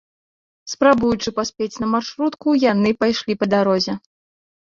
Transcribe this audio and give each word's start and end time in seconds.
Спрабуючы 0.71 1.33
паспець 1.39 1.79
на 1.83 1.87
маршрутку, 1.93 2.47
яны 2.63 2.89
пайшлі 3.05 3.33
па 3.43 3.49
дарозе. 3.55 3.93